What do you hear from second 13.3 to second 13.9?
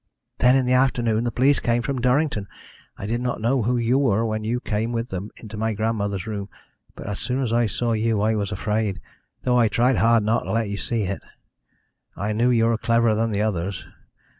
others.